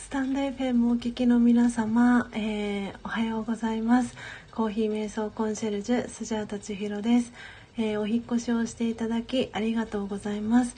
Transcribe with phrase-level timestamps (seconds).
[0.00, 4.16] スタンド FM お聞きの皆様、えー、おはようございます。
[4.50, 7.32] コーヒー瞑想コンシェルジュスジャータ千尋です、
[7.76, 10.74] えー、お引越しをしていただきありがとうございます、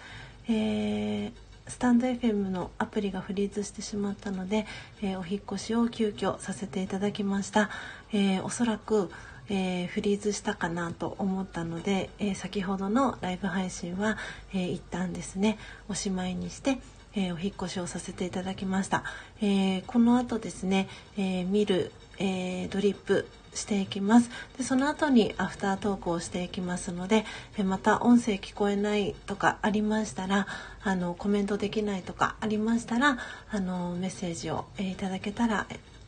[0.49, 1.33] えー、
[1.69, 4.67] スタンド FM のアプリがフリーズしてしまったので、
[5.01, 7.71] えお引越しを急遽させていただきました、
[8.13, 9.09] えおそらく
[9.49, 14.17] えー、フリーズしたかなと思ったので、えー、先ほどのライブ配信は、
[14.55, 16.79] えー、一旦ですねおしまいにして、
[17.15, 19.05] えお引越しをさせていただきました、
[19.41, 24.31] えこの後ですね、え見る、えドリップしていきます。
[24.57, 27.25] でその後にアフタートークをしていきますので
[27.59, 30.47] えまた音声聞こえないとかありましたら
[30.83, 33.19] あのコメントできないとかありましたら
[33.51, 35.67] あのメッセージを、えいただけたら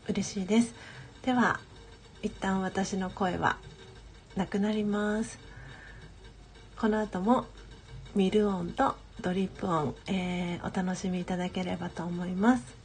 [0.09, 0.75] 嬉しいです。
[1.23, 1.61] では
[2.23, 3.59] 一旦私の声は
[4.37, 5.39] なくなります。
[6.79, 7.47] この後も
[8.15, 12.84] ミル音とドリップ音、えー、お楽しみいただければと思います。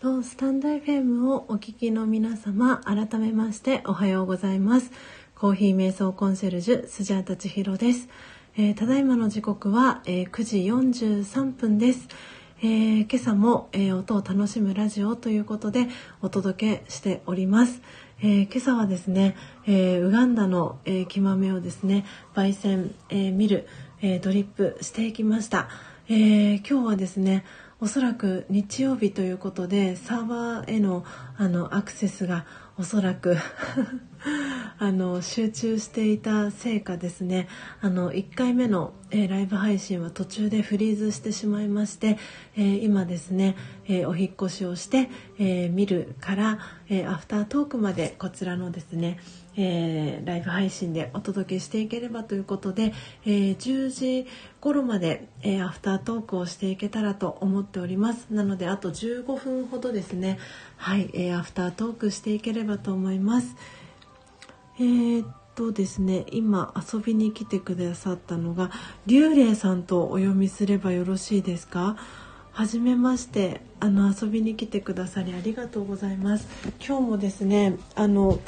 [0.00, 4.90] とスタンド FM をお聞きの皆様改めましておはようございます。
[5.34, 8.08] コーヒー瞑想コンシェルジュスジャータ千尋です、
[8.58, 12.08] えー、ただいまの時刻は、えー、9時43分です、
[12.60, 15.88] えー、今朝も、え音を楽しむラジオということで
[16.20, 17.80] お届けしております、
[18.22, 19.34] え今朝はですね、
[19.66, 22.04] えウガンダの、えー、木豆をですね
[22.34, 23.66] 焙煎、えミル、
[24.02, 25.68] えドリップしていきました、
[26.10, 27.46] え今日はですね
[27.78, 31.04] おそらく日曜日ということでサーバーへの
[31.36, 32.46] あのアクセスが
[32.78, 33.36] おそらく
[34.78, 37.48] あの集中していたせいかですね。
[37.80, 42.18] あの1回目の、えー、ライブ配信は途中でフリーズしてしまいまして、
[42.56, 49.18] えー、今ですね、えー、お引越しをして、え見るから、えアフタートークまでこちらのですね
[49.56, 52.92] え、ライブ配信でお届けしていければということで、
[53.24, 54.26] え、10時
[54.60, 58.26] 頃まで、え、アフタートークをしていけたらと思っております。
[58.30, 60.38] なのであと15分ほどですね
[60.76, 63.56] はい、えアフタートークしていければと思います。
[64.78, 68.70] えー、っとですね今遊びに来てくださったのが
[69.06, 71.96] 龍霊さんとお読みすればよろしいですか？
[72.52, 76.46] はじめましてあの遊びに来てくださりありがとうございます。
[76.86, 78.38] 今日もですねあの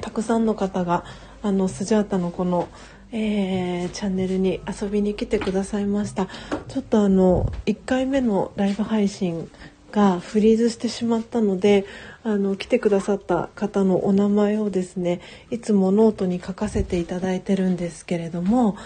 [0.00, 1.04] たくさんの方が
[1.42, 2.68] あのスジャータのこの、
[3.12, 6.28] えー、チャンネルに遊びに来てくださいました。
[6.68, 9.50] ちょっとあの1回目のライブ配信
[9.92, 11.86] がフリーズしてしまったので
[12.26, 15.20] あの来てくださった方のお名前をですね
[15.52, 18.76] いつもノートに書かせていただいてるんですけれども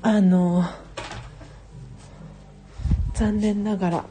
[0.00, 0.64] あの
[3.12, 4.04] 残念ながら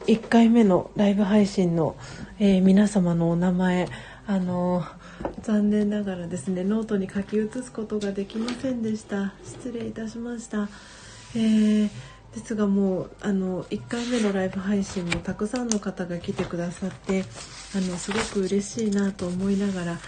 [0.00, 1.96] 1回目のライブ配信の、
[2.38, 3.88] えー、皆様のお名前
[4.26, 4.84] あの
[5.40, 9.32] 残念ながらですねノートに書き写すことができませんでした。
[9.42, 10.68] 失礼いたしました、
[11.34, 11.90] えー、
[12.34, 17.24] ですがもうあの1回目のライブ配信もたくさんの方が来てくださって
[17.76, 19.98] あのすごく嬉しいなと思いながら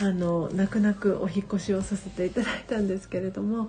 [0.00, 3.68] あの泣く泣くお引越しをさせていただいたんですけれども、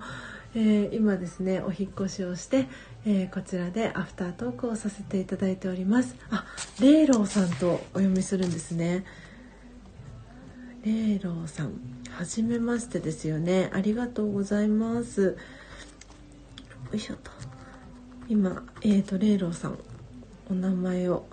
[0.54, 2.66] えー、今ですねお引越しをして、
[3.04, 6.14] えー、こちらでアフタートークをさせていただいております。
[6.30, 6.44] あ
[6.80, 9.04] レイローさんとお読みするんですね。
[10.84, 11.72] レイローさん
[12.10, 13.70] はじめましてですよね。
[13.72, 15.36] ありがとうございます。
[16.92, 17.33] よいしょと。
[18.28, 19.78] 今えーとレイローさん
[20.50, 21.26] お名前を。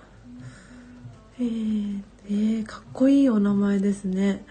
[1.39, 4.45] えー、えー、かっこいいお名前ですね。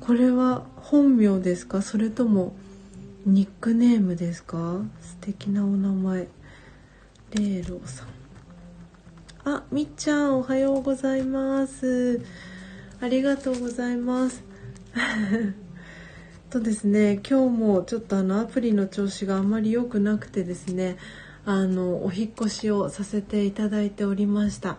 [0.00, 1.82] これは本名ですか？
[1.82, 2.54] それとも
[3.26, 4.80] ニックネームですか？
[5.00, 6.28] 素敵なお名前。
[7.32, 8.08] レイローさん。
[9.44, 12.20] あみっちゃんおはようございます。
[13.00, 14.42] ありがとうございます。
[16.50, 20.96] とですね今日もちょっとあのアプリの調子があまり良くなくてですね
[21.50, 24.76] あのお引越しをさせていただいておりました。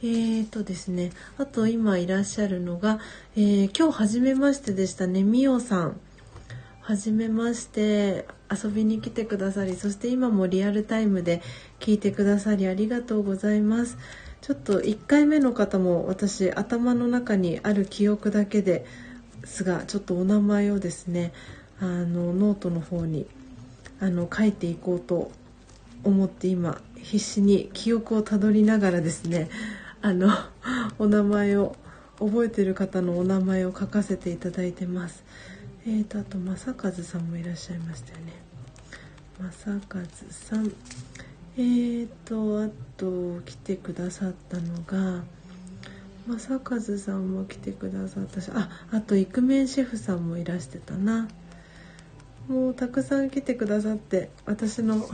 [0.00, 3.00] えーとですねあと今いらっしゃるのが、
[3.34, 5.24] えー、今日初めましてでしたね。
[5.24, 6.00] みおさん。
[6.82, 8.28] はじめまして。
[8.48, 11.42] 遊びに来てくださりそして今もリアルタイムで
[11.80, 13.98] 聞いてくださりありがとうございます。
[14.40, 18.84] ちょっと1回目の方も私頭の中にある記憶だけで
[19.44, 21.32] すがちょっとお名前をですね
[21.80, 23.26] あのノートの方に
[23.98, 25.32] あの書いていこうと
[26.04, 29.48] 思って今必死に記憶をたどりながらですね
[30.00, 30.30] あの
[30.98, 31.76] お名前を
[32.18, 35.24] 覚えてる方のお名前を書かせていただいてます。
[35.86, 38.32] えーとあと正和さんもいらっしゃいましたよね。
[39.50, 40.72] 正和さん
[41.56, 45.24] えーとあと来てくださったのが
[46.26, 51.28] 正和さんも来てくださったしああとイクメンシェフさんもいらしてたな
[52.48, 55.06] もうたくさん来てくださって私の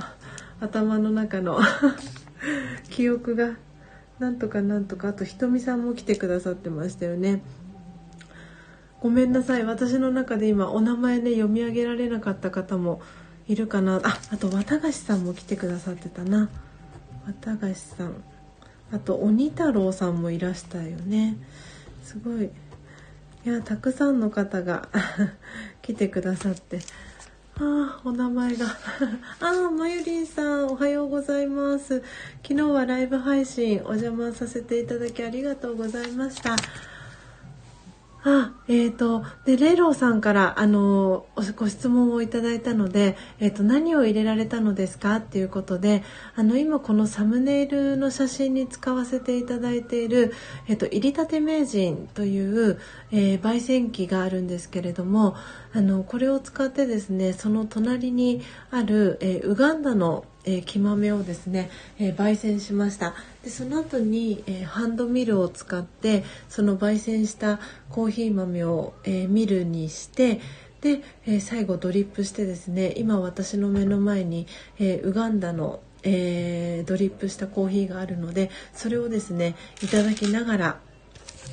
[0.60, 1.58] 頭の中の
[2.90, 3.56] 記憶が
[4.18, 7.42] なんとかなんとかあとひとみさんも来てくださってましたよね。
[9.00, 9.64] ごめんなさい。
[9.64, 13.00] 私の中で今お名前ね読み上げられなかった方も
[13.48, 14.00] いるかな。
[14.04, 16.50] ああと綿菓子さんも来てくださってたな。
[17.26, 18.14] 綿菓子さん。
[18.92, 21.38] あと鬼太郎さんもいらしたよね。
[22.04, 22.50] すごい。
[23.46, 24.90] いやたくさんの方が
[25.80, 26.80] 来てくださって。
[27.62, 28.64] あお名前が。
[29.40, 32.02] あまゆりんさんおはようございます。
[32.42, 36.56] 昨日はライブ配信お邪魔させていただきありがとうございました。
[38.22, 41.24] あ、えっ、ー、と、で、レイローさんから、あの、
[41.56, 46.02] ご質問をいただいたので、えっ、ー、と、何を入れられたのですかっていうことで、
[46.36, 50.34] あの、今このサムネイルの写真に使わせていただいている、
[50.68, 52.78] えっ、ー、と、入りたて名人という、
[53.10, 55.34] え焙煎機があるんですけれども、
[55.72, 63.14] あの、これを使ってですね、その隣にある、えウガンダの、えー、木豆をですね、えー、焙煎しました。
[63.44, 70.40] でその後に、え、ハンドミルを使ってその焙煎したコーヒー豆を、えミルにして
[70.80, 74.46] で、え最後ドリップしてですね今私の目の前に、
[74.78, 80.80] えウガンダの、えドリップしたコーヒーがあるのでそれをですねいただきながら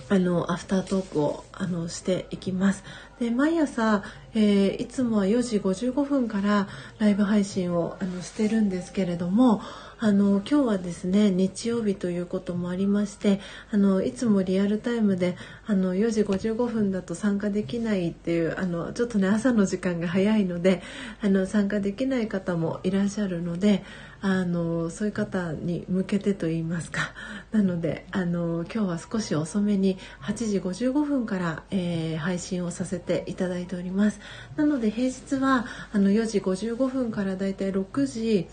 [0.09, 2.83] あのアフタートークをあのしていきます。
[3.19, 4.03] で毎朝、
[4.35, 6.67] えー、いつもは4時55分から
[6.99, 9.61] ライブ配信をあのしてるんですけれども
[9.99, 13.39] あの今日はですね日曜日ということもありまして
[13.71, 20.83] あのいつもリアルタイムであの4時55分だと参加できないっていうあのちょっとね朝の時間が早いので
[21.21, 23.83] あの参加できない方もいらっしゃるので
[24.21, 27.13] あのそういう方に向けてと言いますか。
[27.51, 34.19] なのであの今日は少し遅めに8時55分から、えー、配信をさせていただいております。
[34.55, 38.47] なので平日はあの4時55分からだいたい6時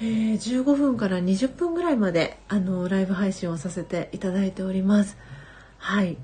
[0.00, 5.16] えー、15分から20分ぐらいまであのライブ配信をさせていただいております。
[5.78, 6.16] はい。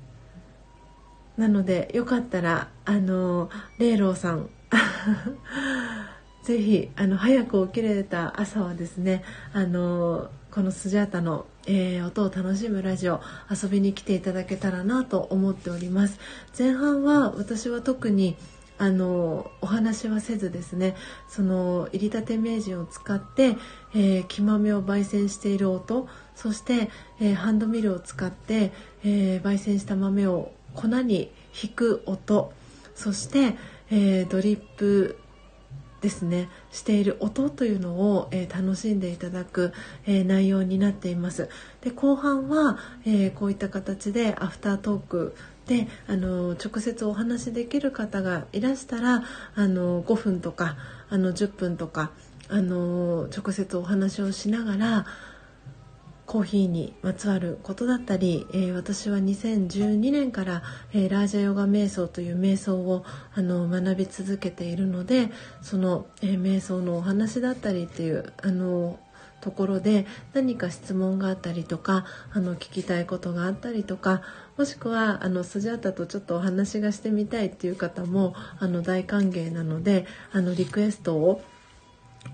[1.37, 4.49] なのでよかったらあのレイローさん。
[6.49, 16.19] ぜひあの早く起きれた朝はですねあのこのスジャータの、えー、音を楽しむラジオ遊びに来ていただけたらなと思っております。
[16.57, 18.35] 前半は私は特に
[18.79, 20.95] あのお話はせずですね
[21.27, 23.55] その入りたて名人を使って、
[23.93, 28.71] えー、木豆を焙煎している音そして、えー、ハンドミルを使って、
[29.03, 31.29] えー、焙煎した豆を粉に
[31.61, 32.51] 引く音
[32.95, 33.55] そして、
[33.91, 35.19] えドリップ
[36.01, 39.73] ですねしている音というのを、えー、楽しんでいただく、
[40.05, 41.49] えー、内容になっています。
[41.81, 45.35] で後半は、えー、こういった形でアフタートーク
[45.67, 49.23] であの直接お話しできる方がいらしたら
[49.55, 50.77] あの5分とか
[51.09, 52.11] あの10分とか
[52.49, 55.05] あの直接お話をしながら
[56.29, 60.61] コーヒーにまつわることだったり、えー、私は2012年から、
[60.93, 63.03] えー、ラージャヨガ瞑想という瞑想を
[63.33, 65.31] あの学び続けているので
[65.63, 68.99] その、えー、瞑想のお話だったりっていうあの
[69.41, 74.21] ところで何か質問があったりとかあの聞きたいことがあったりとか
[74.55, 81.41] もしくはあのスジャータとちょっとお話がしてみたいっていう方もあの大歓迎なのであのリクエストを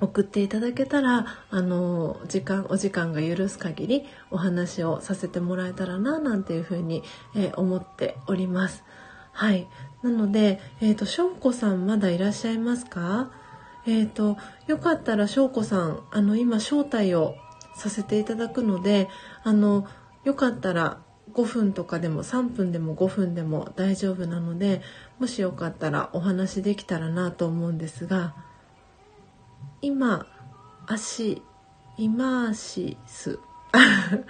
[0.02, 7.04] 送っていただけたらあの時間お時間が許す限りお話をさせてもらえたらななんていうふうに、
[7.36, 8.84] えー、思っております。
[9.32, 9.68] はい。
[10.02, 13.32] なので、え、ー、と、しょうこさんまだいらっしゃいますか？
[13.86, 17.36] え、ー、と、よかったらしょうこさん、あの、今招待を
[17.76, 19.10] させていただくので、
[19.44, 19.88] あの、
[20.24, 21.02] よかったら
[21.34, 24.82] 5分とかでも3分でも5分でも大丈夫なので、
[25.20, 28.36] もしよかったらお話できたらなと思うんですが、
[29.86, 30.26] 今
[30.88, 31.44] 足
[31.96, 33.38] イマーシス。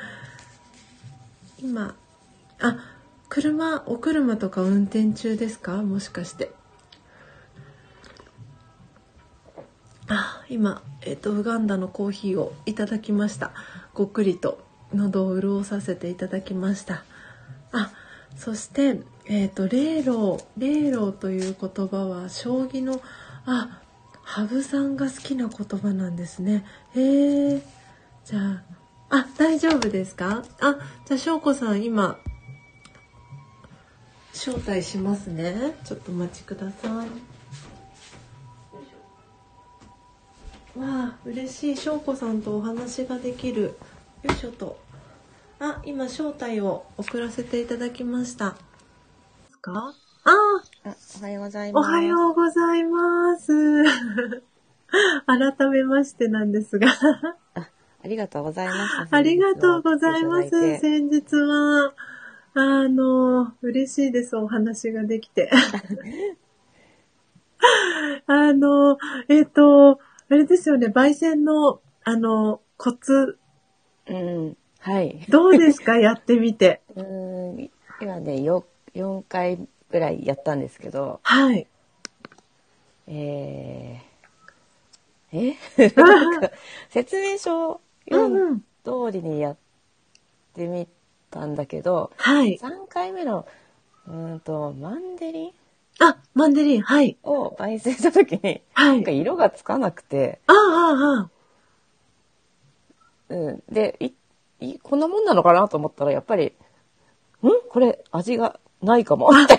[1.64, 1.96] 今
[2.60, 2.78] あ
[3.30, 5.82] 車お車とか運転中ですか？
[5.82, 6.52] もしかして。
[10.10, 13.54] あ今えっ、とウガンダのコーヒーをいただきました。
[13.94, 14.60] ごっくりと
[14.94, 17.06] 喉を潤させていただきました。
[17.72, 17.94] あ
[18.36, 23.02] そしてえっ、ー、と霊老霊老という言葉は将棋の
[23.46, 23.80] あ
[24.26, 26.66] 羽生さんが好きな言葉なんですね。
[26.96, 27.62] え、
[28.26, 28.64] じゃ
[29.10, 30.44] あ、あ、大丈夫ですか？
[30.60, 32.18] あ、じゃあ、翔子さん今、
[34.34, 35.76] 招待しますね。
[35.86, 36.92] ちょっとお待ちください。
[40.80, 41.78] わあ、嬉しい。
[41.78, 43.78] 翔子さんとお話ができる。
[44.24, 44.78] よいしょと。
[45.60, 48.52] あ、今、招待を送らせていただきました。
[48.52, 48.58] で
[49.52, 49.94] すか？
[50.28, 50.34] ああ、
[51.20, 51.88] おはようございます。
[51.88, 53.54] おはようございます。
[55.28, 56.88] 改めましてなんですが
[57.54, 57.70] あ。
[58.04, 58.74] ありがとうございま
[59.08, 59.10] す。
[59.14, 60.50] ありがとうございます。
[60.80, 61.94] 先日は、
[62.56, 64.36] あの、嬉しいです。
[64.36, 65.52] お話ができて。
[68.26, 68.98] あの、
[69.30, 70.00] えっ、ー、と、
[70.30, 73.38] あれですよね、焙煎の、あの、コツ。
[74.08, 75.24] うん、はい。
[75.30, 76.82] どうですか、やってみて。
[76.96, 77.70] うん、
[78.02, 78.64] 今ね、4,
[78.96, 81.68] 4回ぐらいやったんですけど、はい。
[83.08, 85.56] えー、え？
[86.92, 87.80] 説明書
[88.10, 89.58] 読ん通りにやっ
[90.54, 90.90] てみ
[91.32, 92.58] たんだけど、はい。
[92.58, 93.48] 3回目の、
[94.06, 95.48] うんと、マンデリ？
[95.48, 95.54] ン
[96.02, 97.18] あ、マンデリン、はい。
[97.24, 98.96] を焙煎した時に、はい。
[98.96, 101.30] なんか色がつかなくて、ああ、あ
[103.30, 103.64] あ、うん。
[103.72, 104.12] で、い、
[104.60, 106.52] い、こんなもんなのかなと思ったら、やっぱり、ん？
[107.70, 109.30] これ、味がないかも。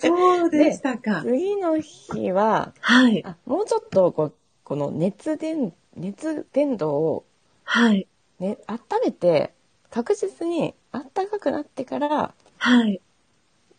[0.00, 1.22] そうでしたか。
[1.22, 3.24] 次の日は、はい。
[3.24, 4.34] あもうちょっとこう、
[4.64, 7.24] この熱伝熱伝導を、
[7.64, 8.06] はい。
[8.38, 9.52] ね、温めて、
[9.90, 13.00] 確実にあったかくなってから、はい。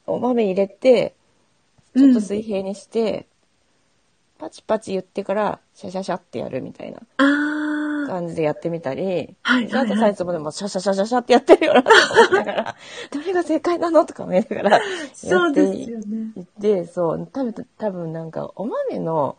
[0.06, 1.16] お豆入れて、
[1.96, 3.28] ちょっと水平にして、
[4.40, 7.57] パチパチ言ってから、シャシャシャってやるみたいなああ。
[8.18, 9.70] 感じでやってみたり、はい。
[9.70, 11.90] シャートはいサイズもでもシャシャシャシャシャってやってるよなと
[12.30, 12.76] 思いながら、
[13.12, 14.06] どれが正解なの？
[14.06, 14.82] とか思いながら、
[15.14, 16.32] そうですよね。
[16.36, 19.38] 言って、そう、多分、多分なんか、お豆の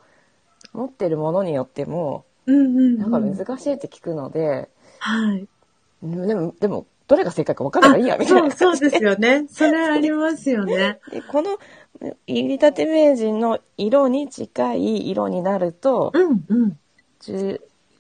[0.73, 2.99] 持ってるものによっても、うんうん、うん。
[2.99, 4.69] なんか難しいって聞くので、
[5.01, 5.47] はい。
[6.03, 9.47] でも、でも、どれが正解か分かればいいや、みたいそう、な感じそうですよね。
[9.51, 11.01] それありますよね。
[11.11, 11.59] で、この、
[12.27, 16.79] 入りたて名人の色に近い色になると、うんうん。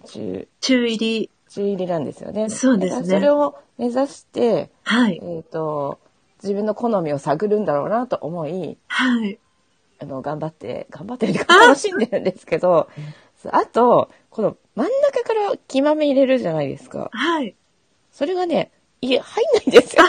[0.08, 0.48] 中、
[0.86, 1.30] 入り。
[1.48, 2.50] 中入りなんですよね。
[2.50, 5.20] そうですねそれを目指して、はい。
[5.22, 5.98] えっ、と、
[6.42, 9.38] 自分の好みを探るんだろうなと思い、はい。
[10.00, 12.88] あの、頑張って、頑張ってる楽しんでるんですけど、
[13.46, 17.08] あと、この真ん中から木豆入れるじゃないですか。
[17.12, 17.56] はい。
[18.12, 20.04] それがね、いえ、入んないんですよ。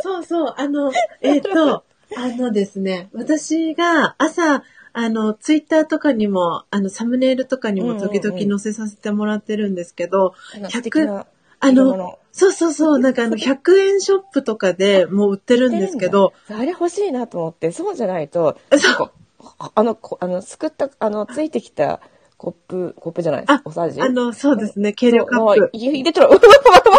[0.00, 0.54] そうそう。
[0.56, 1.84] あの、 えっ、と、
[2.16, 4.62] あのですね、私が朝、
[4.92, 11.26] あの、ツイッターとかにも、あの、サムネイルとかにも時々載せさせてもらってるんですけど、あの100素敵な
[11.60, 19.10] あの、そうそうそう、 なんかあの、100円ショップとかでもう売ってるんですけど、あれ欲しいなと思って、そうじゃないと、そう、
[19.74, 22.00] あの、こあの、すくった、あの、ついてきた
[22.38, 25.70] コップ、コップじゃないあおさじあの、そうですね、計量カップ。
[25.72, 26.28] 入れたら、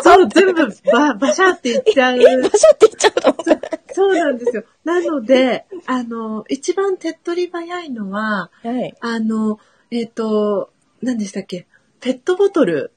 [0.03, 2.17] そう、 全部バ、バシャっていっちゃう。
[2.17, 3.79] え、バシャっていっちゃうと思って。
[3.93, 4.65] そうなんですよ。
[4.83, 8.93] なので、あの、一番手っ取り早いのは、はい。
[8.99, 9.59] あの、
[9.91, 10.71] えっ、と、
[11.01, 11.67] 何でしたっけ？
[12.01, 12.91] ペットボトル。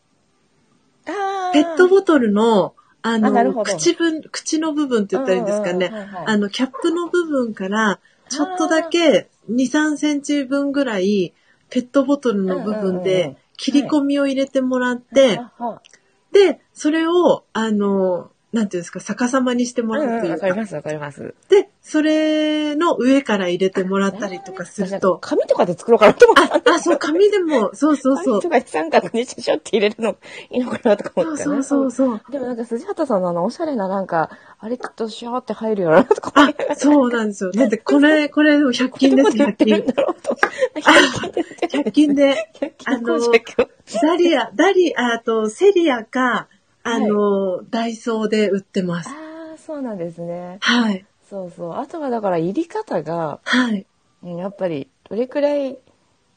[1.07, 5.93] あペットボトルの、あの、口分、口の部分って言ったらいいんですかね。
[6.27, 11.35] あの、キャップの部分から、ちょっとだけ2、3センチ分ぐらい、
[11.73, 15.81] ペットボトルの部分で、切り込みを入れてもらって、あ
[16.31, 21.35] で、それを、あの、なんていうんですか、逆さまにしてもらうというか、わかりますわかります。
[21.49, 26.71] で、それの上から入れてもらったりとかすると、紙とかで作ろうかなと思った。
[26.73, 28.43] あ、あ、そう、紙でも、そうそうそう紙。
[28.43, 30.17] とかに三角にシャシャって入れるの
[30.51, 31.45] いいのかなとか思ってね。
[31.45, 32.21] そうそうそう。
[32.31, 34.29] でもなんか辻畑さんのあのおしゃれななんか、
[34.59, 37.53] あれきっとシャーって入るよなとか思あいながら、そうなんですよ。
[37.53, 39.95] だってこれ、これでも100均です、100どこで売ってるん均。
[39.95, 40.37] だろうと。
[40.79, 42.51] 100均で売ってる100均で、
[42.85, 46.49] あの、今日ダリア、ダリア、あと、セリアか、
[46.85, 49.11] あの、ダイソーで売ってます。
[49.11, 50.59] ああ、そうなんですね。
[50.61, 51.05] はい。
[51.29, 51.75] そうそう。
[51.75, 53.87] あとはだから入り方が、はい。
[54.23, 55.79] うんやっぱりどれくらい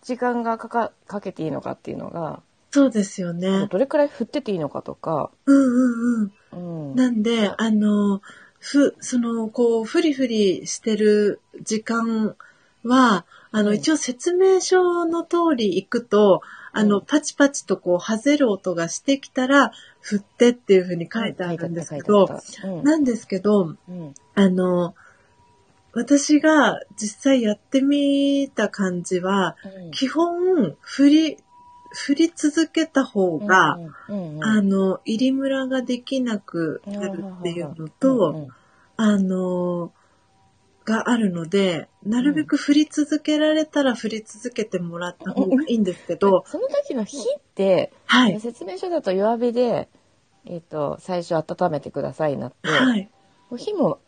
[0.01, 2.41] 時間がかかかけていいのかっていうのが、
[2.71, 3.67] そうですよね。
[3.67, 6.95] どれくらい振ってていいのかとか、うんうんうんうん。
[6.95, 8.21] なんで、あの、
[8.59, 12.35] ふ、その、こう、フリフリしてる時間
[12.83, 16.41] は、あの、うん一応説明書の通り行くと、
[16.75, 19.71] あの、うんパチパチとこう、外れる音がしてきたら、
[20.01, 22.27] 振ってっていう風に書いてあるんですけど、
[22.65, 24.13] うんなんですけど、うん。
[24.35, 24.93] あの、
[25.93, 29.91] 私が実際やってみた感じは、うん。
[29.91, 31.37] 基本、振り、
[31.93, 33.79] 振り続けた方が、
[34.41, 38.49] あの、入りムラができなくなるっていうのと、
[38.97, 39.93] あの、
[40.85, 48.39] があるので、なるべく振り続けられたら振り続けてもらった方がいいんですけど、その時の火って、はい。
[48.39, 49.89] 説明書だと弱火で、
[50.45, 53.09] えっ、と、最初温めてくださいになって、はい。
[53.57, 53.99] 火も、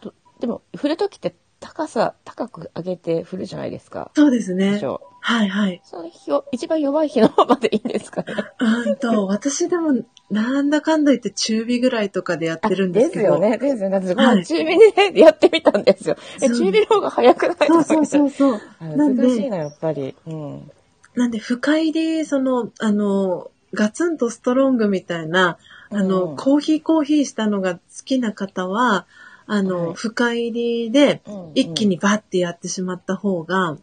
[0.00, 1.34] とでも、振る時って
[1.66, 4.12] 高さ、高く上げて振るじゃないですか。
[4.14, 4.80] そうですね
[5.20, 5.80] はいはい。
[5.84, 8.32] その火を、一番弱い火のままでいいんですかね。
[8.60, 13.24] うんと、私でも、なんだかんだ言って中火ぐらいとかでやってるんですけど。
[13.34, 13.58] よね。
[13.58, 13.96] ですよね。
[13.96, 16.16] 私、はい中火で、ね、やってみたんですよ。
[16.40, 18.60] 中火の方が早くないそうそうそうそう。
[18.80, 20.14] 難しいな、やっぱり。
[20.28, 20.70] うん。
[21.16, 25.58] なんで深入り、その、あの、ガツンとストロングみたいな、
[25.90, 29.06] あの、うんコーヒーコーヒーしたのが好きな方は、
[29.46, 33.76] あの、はい深入りで、うん一気にバッてやってしまった方が、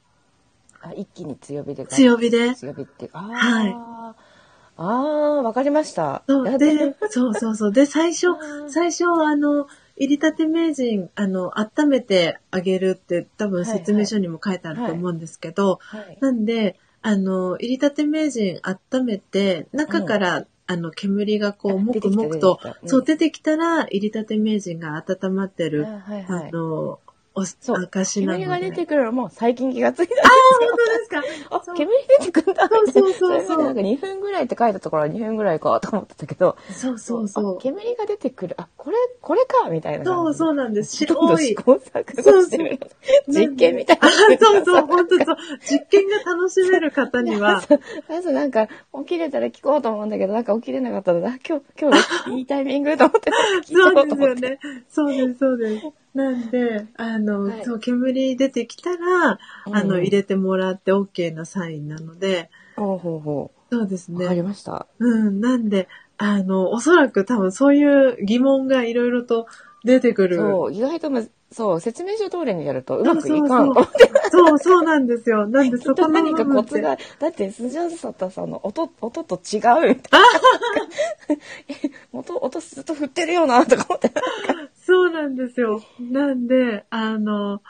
[0.81, 1.85] あ、一気に強火で。
[1.87, 3.09] 強火で、強火って。
[3.13, 3.21] ああ。
[3.31, 4.33] はい
[4.75, 6.23] ああ、わかりました。
[6.27, 7.71] そうで、そうそうそう。
[7.71, 8.27] で、最初、
[8.69, 16.17] 最初、あの、入りたて名人、あの、温めてあげるって多分説明書にも書いてあると思うんですけど、はい。
[16.19, 26.49] なんで、あの、入りたて名人温めて、中から、あの、煙がこう、あもくもくとそう、出てきたら、入りたて名人が温まってる、あはいはい。
[26.49, 26.99] あの、
[27.35, 28.45] おそう証なので。
[28.45, 30.29] 煙が出てくるのも最近気がついたんですあ、
[30.59, 31.09] 本当です
[31.49, 31.57] か？
[31.57, 32.69] あそう、煙出てくんだ。
[32.69, 37.61] そうそうそうそうなんか2分ぐらいって書いたところは2分ぐらいかと思ってたけど、そうそうそうあ。
[37.61, 38.55] 煙が出てくる。
[38.59, 40.33] あ、これ、これかみたいなそう。
[40.33, 40.95] そうなんです。
[40.95, 41.37] 白い。
[41.47, 42.79] 試行錯誤してる。
[43.27, 44.07] 実験みたいな。
[44.07, 45.37] あ、そうそう、本当そう。
[45.67, 47.63] 実験が楽しめる方には、
[48.09, 53.31] まずなんか、起きれたら聞こうと思うんだけど、なんか起きれなかったので、あ、今日、今日、いいタイミングと思って、
[53.65, 53.89] 聞そ。
[53.91, 54.59] うですよね。
[54.89, 56.02] そうです、そうです。
[56.13, 64.17] なんで、あの、はいそう、煙出てきたら、あの、うん入れてもらって OK なサインなので、ほうほうほそうですう。
[64.19, 64.47] わかりね。
[64.47, 64.87] ました。
[64.99, 65.87] うん、なんで、
[66.17, 69.47] あの、おそらく多分そういう疑問がいろいろと
[69.83, 70.37] 出てくる。
[70.37, 74.11] そう、意外とむ、そう、説明書通りにやるとうまくいかんそうと思って。
[74.31, 75.47] そう、そうなんですよ。
[75.47, 80.21] なんでそことの何かコツが、だって、スジャーサタさんの音、音と違うみたいな。
[82.19, 84.11] 音、音ずっと振ってるよな、とか思って。
[84.75, 85.81] そうなんですよ。
[85.99, 87.61] なんで、あの、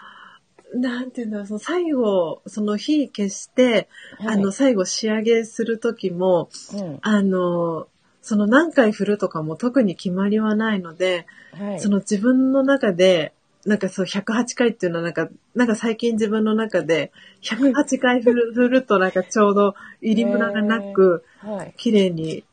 [0.74, 6.98] なんていうんだろう、その最後、その火消して、あの、最後仕上げするときも、うん。
[7.02, 7.88] あの、
[8.22, 11.80] その何回振るとかも特に決まりはないので、はい。
[11.80, 13.34] その自分の中で、
[13.66, 17.12] なんかそう108回っていうのはなんか、なんか最近自分の中で
[17.42, 21.74] 108回振る振るとなんかちょうど入りムラがなく、はい。
[21.78, 22.44] 綺麗に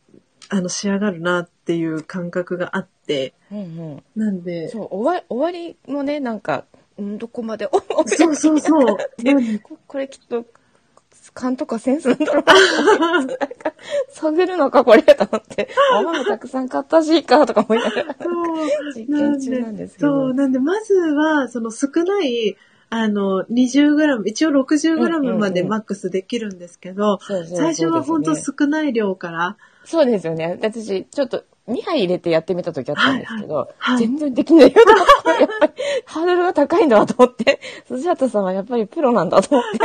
[0.49, 3.63] あの仕上がるなっていう感覚があって、うんう
[3.97, 4.03] ん。
[4.17, 6.65] なんで、そう、終わ終わりもね、なんか、
[6.99, 8.97] うん、どこまで、おそうそうそう。
[9.63, 10.45] こ これきっと、
[11.35, 13.37] 勘とかセンスなんだろうな
[14.21, 15.69] 探るのか、これ、と思って。
[15.99, 18.17] お豆たくさん買ったしいいか、とか思いながら。
[18.23, 22.57] そう実験中なんですけどそう、なんで、まずは、その少ない、
[22.91, 30.59] あの、20g、一応 60g までうんうんうんマックスできるんですけど、最初は本当少ない量から、そうですよね。
[30.61, 33.99] 私、ちょっと、2杯入れてやってみた時あったんですけど、はいはい。
[33.99, 35.43] 全然できないよと思って。
[35.43, 35.73] やっぱり、
[36.05, 39.79] ハードルが高いんだと思って、 辻畑さんはやっぱりプロなんだと思って、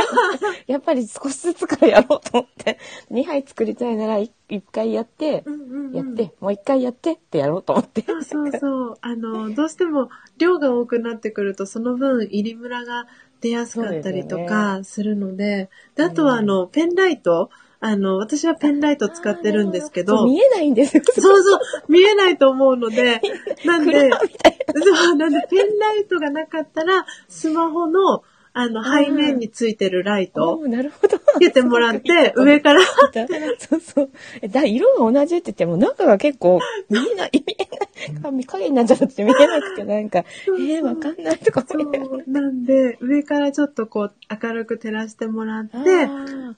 [0.72, 2.78] やっぱり少しずつからやろうと思って、
[3.10, 4.30] 2杯作りたいなら 1,
[4.72, 5.92] 回やって、うんうんうん。
[5.92, 8.02] やって、もう1回やってってやろうと思って。
[8.02, 8.98] そうそうそう。
[9.00, 10.08] あの、どうしても
[10.38, 13.06] 量が多くなってくると、その分入りムラが
[13.40, 21.02] 出やすかったりとかするので、であとはあの、ペンライト、あの、私はペンライト使ってるんですけど、見えないんですよ。
[21.06, 23.20] そうそう、見えないと思うので、
[23.64, 28.22] なんで、そう、なんでペンライトがなかったら、スマホの、
[28.58, 31.18] あの、背面についてるライトーなるほど。
[31.18, 32.80] つけてもらって、 上から、
[33.58, 34.10] そうそう。
[34.40, 37.68] えだ色が同じって言っても、中が結構見えない、見え
[38.08, 38.22] ない。
[38.22, 41.78] 髪影になっちゃって見えなくて、なんか、そうそうえー、わかんないとかそ。
[41.78, 45.76] う、なんで、上からちょっとこう、明るく照らしてもらって、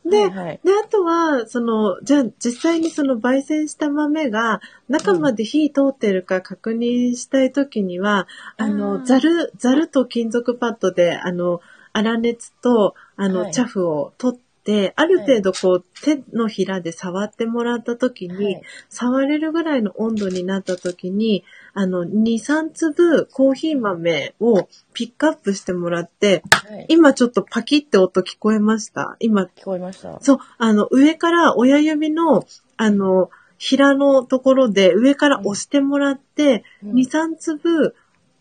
[0.08, 11.60] で、はいはいで、あとは、その、じゃあ実際にその焙煎した豆が中まで火通ってるか確認したいときには、ああの、ーザル、ザルと金属パッドで、あの、
[12.02, 13.52] 粗熱と、あの、はい。
[13.52, 18.62] チャフを取って、ある程度こう、手のひらで触ってもらったときに、はい。
[18.90, 26.86] 触れるぐらいの温度になったときに、あの、2、3粒コーヒー豆をピックアップしてもらって、はい。
[26.88, 29.16] 今ちょっとパキって音聞こえました？
[29.20, 29.44] 今。
[29.44, 30.18] 聞こえました。
[30.20, 32.46] そう、あの、上から親指の、
[32.76, 36.92] あの、平のところで上から押してもらって、うん。
[36.92, 37.94] 2、3粒、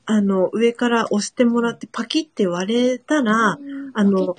[0.09, 3.59] あの、上から押してもらってパキって割れたら、
[3.93, 4.35] あの。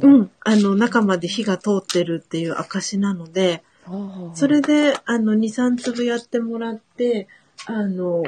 [0.00, 3.64] うん、あの、中まで火が通ってるっていう証なので、
[4.34, 7.26] それで、あの、2、3粒やってもらって、
[7.66, 8.22] あの、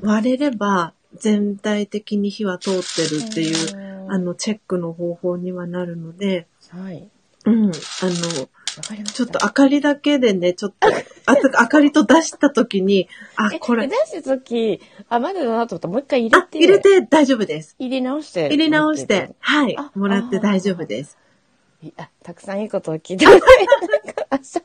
[0.00, 4.12] 割れれば全体的に火は通ってるっていう、うん。
[4.12, 7.08] あの、チェックの方法にはなるので、はい。
[7.46, 8.48] うん、あの、わ
[8.82, 9.16] かりました。
[9.16, 10.88] ちょっと明かりだけでね、ちょっと、
[11.26, 16.58] あと明かりと出したときに、あ、えこれ出、した時、あ、まだだなと思ったらもう一回入れあ、て。
[16.58, 17.76] 入れて大丈夫です。
[17.78, 18.46] 入れ直して。
[18.46, 21.16] 入れ直して、はいあ、もらって大丈夫です。
[21.82, 23.38] いあ、たくさんいいことを聞いてもら。
[24.32, 24.60] 明日、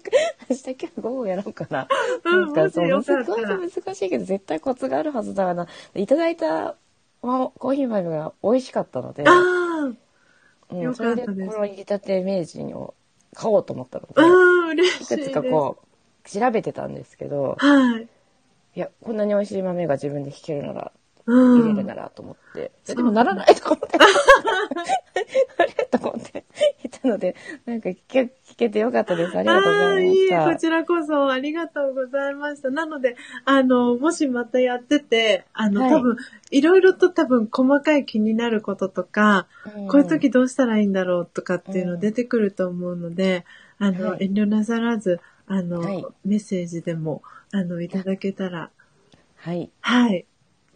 [0.49, 1.87] 明日今日午後やろうかな。
[2.23, 5.67] うんなんかそう、すごい難しいけど、絶対コツがあるはずだな。
[5.95, 6.75] いただいた
[7.23, 12.93] まコーヒー豆が美味しかったので、あうんよそれでかったですこの入れたて明治を
[13.33, 15.13] 買おうと思ったのあ、で、うん、嬉しいです。
[15.15, 18.07] いくつかこう、調べてたんですけど、はい。
[18.75, 20.91] いや、こんなに美味しい豆が自分で弾けるなら、
[21.25, 21.61] うん。
[21.61, 22.71] 入れるならと思って。
[22.83, 23.97] そうでもならないと思って。
[25.57, 25.73] あれ？
[25.85, 26.43] と思って
[26.83, 29.35] いたので、なんか聞け聞けてよかったです。
[29.35, 30.45] ありがとうございまいいえ、した。
[30.45, 32.69] こちらこそありがとうございました。
[32.69, 36.17] なので、あの、もしまたやってて、あの、はい多分、
[36.51, 43.43] いろいろと多分細かい気になることとか、うんこういう時どうしたらいいんだろうとかっていうの出てくると思うので、
[43.79, 48.69] あの、はい遠慮なさらず、あの、はいメッセージでも、あの、いただけたら、
[49.37, 49.71] はい。
[49.81, 50.27] はい、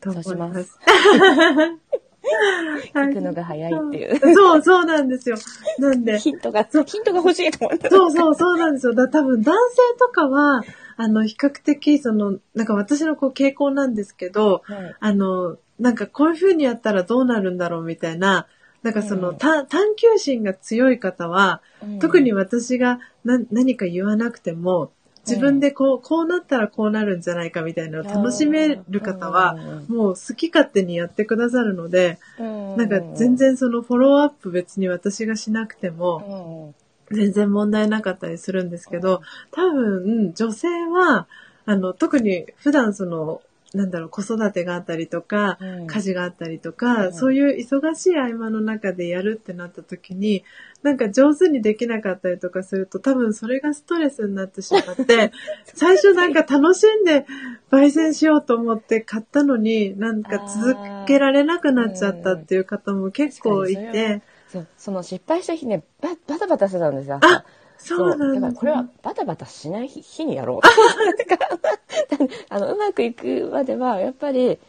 [0.02, 0.54] と思いま。
[0.64, 0.80] す。
[2.94, 4.34] 聞くのが早いっていう。
[4.36, 5.38] そう、そうなんですよ。
[5.80, 7.90] なんで、ヒントが、ヒントが欲しいと思って。
[7.90, 8.94] そうそう、そうなんですよ。
[8.94, 10.64] だ多分男性とかは、
[10.98, 14.96] あの、比較的、その、なんか私のこう傾向なんですけど、はい。
[15.00, 18.48] あの、なんかこういう風にやったらどうなるんだろうみたいな、
[18.84, 24.92] なんかその、うんた探求心が強い方は、うん特に私がな何か言わなくても、
[25.28, 29.56] 自分でこう、こうなったらこうなるんじゃないかみたいなのを楽しめる方は、
[29.90, 36.74] もう好き勝手にやってくださるので、うん、なんか全然そのフォローアップ別に私がしなくても、
[37.12, 39.22] うん、全然問題なかったりするんですけど、
[39.52, 41.28] 多分、女性は、
[41.66, 43.42] あの、特に普段その、
[43.74, 45.88] なんだろう、子育てがあったりとか、うん。
[45.88, 47.14] 家事があったりとか、うん。
[47.14, 50.44] そういう忙しい合間の中でやるってなった時に、
[50.84, 55.32] なんか上手にできなかったりとかすると、多分それがストレスになってしまって、
[55.66, 57.26] 最初なんか楽しんで
[57.72, 67.20] 焙煎しようと思って買ったのに、なんか続けられなくなっちゃったっていう方も結構い確かにそその失敗した日ねババタバタしてたんですよ。
[67.22, 67.44] あ
[67.78, 70.60] そうだからこれはバタバタしない日日にやろう
[72.50, 74.60] あのうまくいくまではやっぱり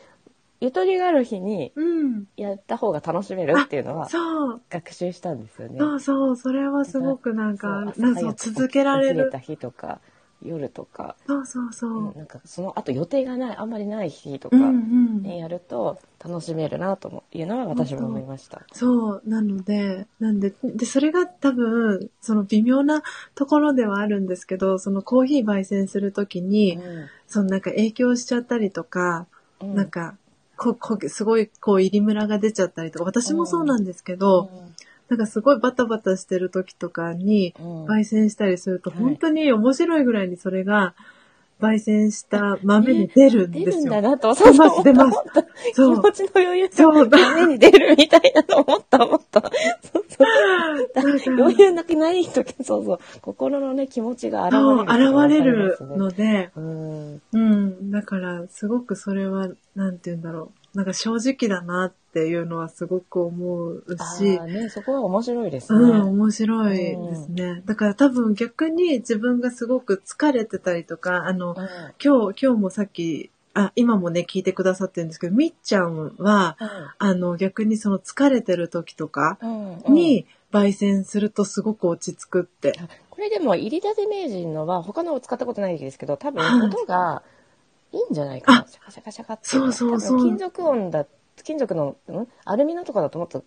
[0.61, 2.25] ゆとりがある日にうん。
[2.37, 4.61] やった方が楽しめるっていうのはそう。
[4.71, 5.79] 学習したんですよね。
[5.79, 7.93] そうそう、それはすごくなんか、
[8.37, 9.39] 続けられるた。
[9.39, 10.01] 日とか
[10.43, 11.91] 夜とか、そうそうそう。
[11.91, 15.23] うんなんかそのあと予定がないあんまりない日とかうんうん。
[15.23, 18.63] にやると楽しめるなというのは私も思いました。
[18.73, 23.03] そう、なので、なんで、で、それが多分、その微妙な
[23.35, 26.79] ところではあるんですけど、そのコーヒー焙煎するときに、
[27.27, 29.27] そのなんか影響しちゃったりとか、
[29.61, 30.17] うんなんか、
[30.57, 34.51] こ、こ、すごい、こう、入りムラが出ちゃったりとか、私もそうなんですけど、
[35.09, 40.95] なんかすごいバタバタしてる時とかに、うん焙煎したりすると、はい本当に面白いぐらいにそれが、
[41.61, 43.85] 焙煎した豆に出るん出ですよ。
[43.85, 45.19] るんだなと、出ます出ます
[45.71, 49.41] 気そう持ちの余裕そうが目に出るみたいなの思った思った。
[49.41, 50.05] そう
[51.19, 52.99] そう 余裕なくない時、そうそう。
[53.23, 54.65] 心のね、気持ちが現れる。
[54.65, 57.23] そう、現れるので、うん。
[57.33, 57.91] うん。
[57.91, 60.58] だから、すごくそれは、なんて言うんだろう。
[60.79, 63.85] なんか正直だなっていうのはすごく思う
[64.17, 65.91] しあ、あね、そこは面白いですね。
[65.91, 67.63] うん、面白いですね。
[67.67, 71.57] だから多分逆に自分がすごく疲れてたりとか、あの、うん
[72.01, 76.57] 今日、今日もさっき、あ、今もね、聞いてくださってるんですけど、みっちゃんは、
[76.99, 82.73] あの、逆にその疲れてる時とかうんうんに、焙煎するとすごく落ち着くって。
[83.11, 87.38] これでも、入り立て名人のは、他のを使ったことないですけど、多分はい音がい
[87.93, 88.61] いんじゃないかな。
[88.61, 89.49] あシャカシャカシャカって。
[89.49, 91.07] そうそうそう金属音だ、
[91.45, 92.29] 金属の、ん？
[92.45, 93.45] アルミのとかだともっと、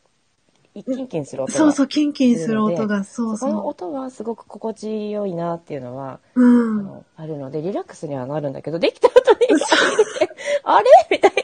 [0.74, 1.58] キンキンする音が。
[1.58, 6.42] そうそう、キンキンする音が、そうそこのそ音はすごく心地よいなっていうのは、う。
[6.44, 6.80] うん。
[6.80, 9.38] あのあるので、リラックスにはなるんだけど、できた後に、
[10.64, 10.86] あれ？
[11.12, 11.42] みたいな。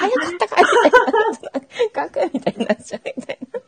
[0.00, 1.68] 早かったかみたいな。
[1.92, 3.60] ガクみたいになっちゃうみたいな。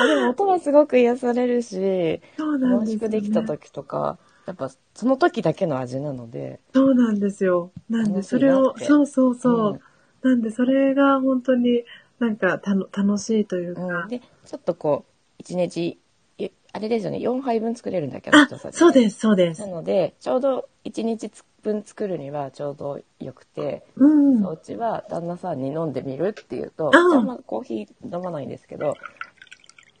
[0.00, 3.20] あでも音はすごく癒されるし、そうなん楽しくですよ、ね。
[3.20, 4.18] できた時とか、
[4.50, 7.70] やっぱその時だけの味なので、そうなんですよ。
[7.88, 9.72] なんで、それをそうそうそう。
[9.74, 9.80] うん
[10.22, 11.82] なんで、それが本当に
[12.18, 13.80] なんかたの楽しいというか。
[13.80, 15.98] うんで、ちょっとこう、一日、
[16.36, 18.30] いあれですよね、4杯分作れるんだけ？
[18.30, 18.38] ど、
[18.72, 19.68] そうです、そうですな。
[19.68, 21.30] ので、ちょうど1日
[21.62, 24.46] 分作るにはちょうどよくて、うん。
[24.46, 28.98] うちは旦那さんに飲んでみるって言うと、あじゃあまあコーヒー飲まないんですけど、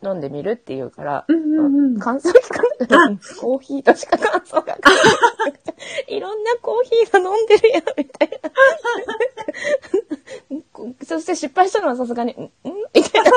[0.02, 2.32] 飲んでみるって言うから、うんうんうん感想聞
[2.88, 4.78] かないコーヒーとしか感想が
[6.08, 8.50] 書 いろんなコーヒーが飲んでるやん、みたいな。
[11.04, 12.50] そして失敗したのはさすがに、んん？
[12.94, 13.30] みたいな。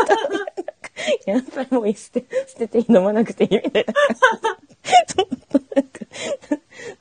[1.26, 5.16] やっぱりもう捨て、捨てていい飲まなくていいみたいな感じ。
[5.16, 6.00] ちょっとなんか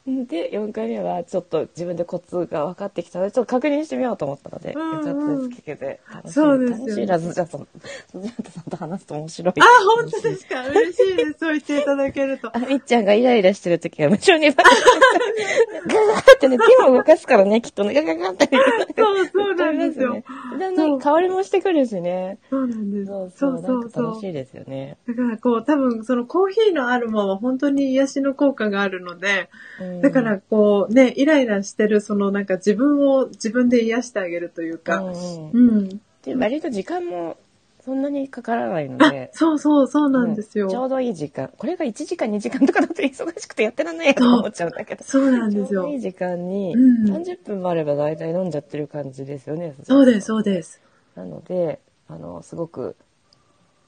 [0.04, 7.66] で、4回目はちょっと自分でコツが分かってきたので、ちょっと確認してみようと思ったので、うんうんちょっとずつ聞けて、楽しいそうですよね楽しいな、スジャタさん、
[8.10, 9.54] スジャタさんと話すと面白い。
[9.60, 9.64] あ、
[10.00, 10.66] 本当ですか？
[10.68, 11.34] 嬉しいです。
[11.38, 12.56] そう言っていただけると。
[12.56, 18.48] あ、みっちゃんがイライラしてる時は無性にバカガガーってね、手も動かすからね、きっとね、ガガガって。
[18.96, 20.24] そうそうなんですよね。
[20.58, 22.38] だんだん香りもしてくるしね。
[22.50, 23.06] そうなんです。
[23.06, 24.96] そうそそうそうそう楽しいですよね。
[25.06, 29.48] だからこう、多分そのコーヒーのアロマは本当に癒しの効果があるので、
[29.80, 35.88] うんだからこうね、イライラしてるそのなんか自分を自分で癒してあげるといううか、んうんうん。
[36.22, 37.36] で割と時間も
[37.84, 39.30] そんなにかからないのあで、。
[39.34, 40.66] そうそうそうなんですよ。
[40.66, 41.50] うちょうどいい時間。
[41.56, 45.02] これが1時間2時間とかだと忙しくてやってらんないやと思っちゃうんだけど。
[45.04, 46.00] そうなんですよちょうどいい。
[46.00, 49.74] 時間に、うん30分もあれば大体飲んじゃってる感じですよね。
[49.82, 50.80] そうです、そうです。
[51.16, 52.94] なので、あの、すごく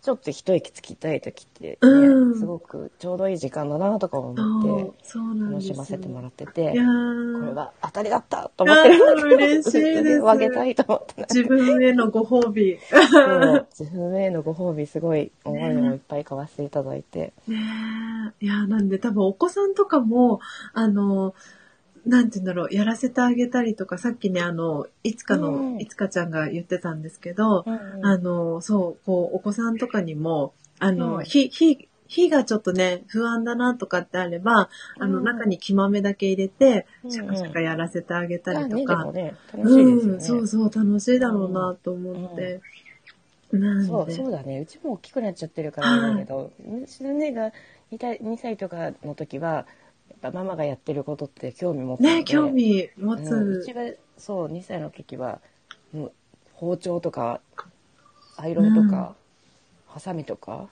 [0.04, 6.82] ちょっと一息つきたい時って、ねうんすごくちょうどいい時間だなとか思って、楽しませてもらっていて、これ
[7.52, 12.78] は当たりだったと思ってるんだけど、いやー嬉しいですをあげたいと思ってね自分へのご褒美。
[13.78, 17.32] 自分へのご褒美すごい思いもいっぱい買わせていただいて。
[17.48, 17.56] ね
[18.40, 18.44] え。
[18.44, 20.40] いや、なんで多分お子さんとかも、
[20.74, 21.34] あの、
[22.06, 39.12] なんて言うんだろう、やらせてあげたりとか、さっきね、あの、いつかの、うんいつかちゃんが言ってたんですけど、うんあの、そう、こう、お子さんとかにも、あの、うん火、火、火がちょっとね、不安だなとかってあれば、あの、うん中に木豆だけ入れて、うんシャカシャカやらせてあげたりとかも。
[39.12, 39.34] ね。
[39.56, 42.60] うん、そうそう、楽しいだろうなと思って。
[43.52, 43.86] なんで。
[43.86, 44.60] そう、そうだね。
[44.60, 47.52] うちも大きくなっちゃってるからだけど、うちの姉が
[47.92, 49.66] 2, 歳2歳とかの時は、
[50.24, 53.34] やっぱママがやってることって興味持っててね、興味持つ。
[53.34, 53.82] うんうちは、
[54.16, 55.40] そう、2歳の時は、
[55.92, 56.12] もう
[56.52, 57.40] 包丁とか、
[58.36, 59.14] アイロンとか、
[59.86, 60.68] ハサミとか、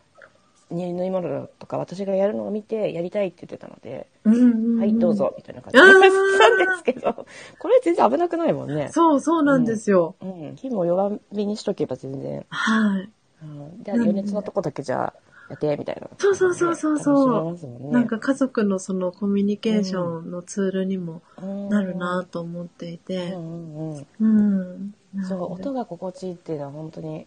[0.70, 7.26] 縫い物とか私がやるのを見てやりたいって言ってたので、うんうんうんはい、どうぞ、みたいな感じでやったんですけど、
[7.58, 8.88] これ全然危なくないもんね。
[8.90, 10.16] そう、そうなんですよ。
[10.22, 10.56] うん。
[10.56, 12.46] 火も弱火にしとけば全然。
[12.48, 13.10] はい。
[13.42, 13.82] うん。
[13.82, 16.08] じゃあ余熱のとこだけじゃあやって、みたいな。
[16.18, 17.90] そうそうそうそうそうね。
[17.90, 23.38] なんか家族のそのコミュニケーションのツールにもうん、なるなと思っていてう。
[23.38, 24.94] んうんうん。
[25.14, 25.24] うん。
[25.24, 27.26] そう、音が心地いいっていうのは本当に、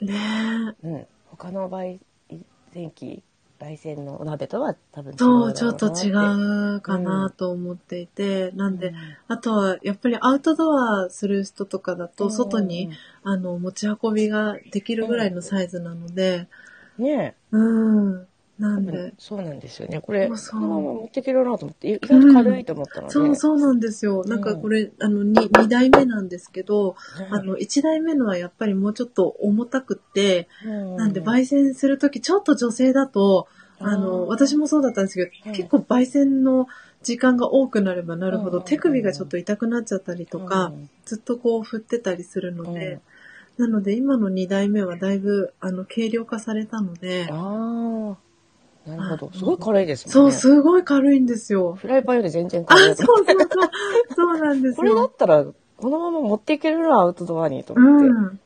[0.00, 1.06] ねうん。
[1.30, 1.98] 他の焙
[2.72, 3.22] 煎機、
[3.58, 6.10] 焙煎のお鍋とは多分違うだそう、ちょっと違
[6.76, 8.50] うかなと思っていて。
[8.52, 8.94] なんで、うん
[9.28, 12.90] あとはやっぱりアウトドアする人とかだと、うん外に、
[13.22, 16.46] あの、持ち運びができるぐらいのサイズなので、
[16.98, 18.26] ねうん。
[18.58, 20.00] なえ、んで、そうなんですよね。
[20.00, 23.12] これ、そのまま持っていけるなと思って、意外と軽いと思ったので。
[23.12, 24.24] そうそうなんですよ。
[24.24, 26.96] なんかこれ、あの、に二代目なんですけど、
[27.28, 30.96] うんあの、一代目のはやっぱりもうちょっと重たくって、うん。
[30.96, 33.46] なんで焙煎するときちょっと女性だと、
[33.78, 35.52] あの、うん私もそうだったんですけど、うん。
[35.52, 36.66] 結構焙煎の
[37.02, 38.64] 時間が多くなればなるほど、うん。
[38.64, 40.90] 手首がちょっと痛くなっちゃったりとか、うん。
[41.04, 43.00] ずっとこう振ってたりするので、
[43.58, 48.16] なので今の二代目はだいぶ、あの、軽量化されたので、あ
[48.86, 49.30] あ、なるほど。
[49.32, 50.36] すごい軽いですそう、もんね。
[50.36, 51.74] すごい軽いんですよ。
[51.74, 52.96] フライパンより全然あ、軽い。
[52.96, 53.48] そうそうそう。
[54.14, 54.76] そうなんですよ。
[54.76, 58.06] これだったら、このまま持っていけるな、アウトドアにとう思って。
[58.06, 58.40] ん。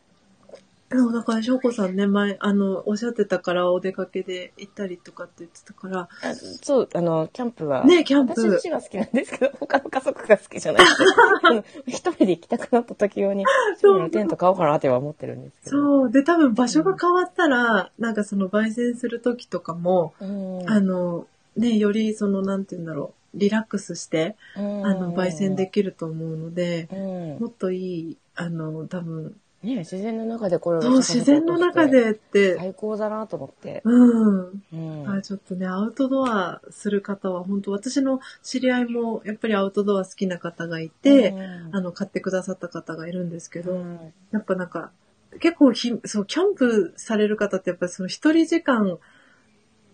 [0.90, 7.84] でもだから、翔子さんね、前、あの、おっしゃってたから、お出かけで行ったりとかって言ってたから、あそう、あの、キャンプは。
[7.84, 10.84] ねキャンプ私自身は好きなんですけど、 他の家族が好きじゃない
[11.86, 13.44] 一人で行きたくなった時用に、
[13.78, 15.76] そうそうテント買おうかなっては思ってるんですけど。
[15.76, 16.10] そう。
[16.10, 20.68] で、多分場所が変わったら、なんかその焙煎する時とかも、うん。
[20.68, 27.38] あの、ね、よりその、なんて言うんだろう、リラックスして、うん、あの、焙煎できると思うので、うん。
[27.42, 33.82] もっといい、あの、多分、ね自然の中でこれをそう、自然の中でって、最高だなと思って。
[33.84, 34.62] うん。
[34.72, 35.08] うん。
[35.08, 44.92] あちょっとね、アウトドアする方は、本当私の知り合いも、やっぱりアウトドア好きな方がいて、うんあの、買ってくださった方がいるんですけど、うんやっぱなんか、
[45.40, 48.98] 結構ひ、そう、キャンプされる方ってやっぱりその一人時間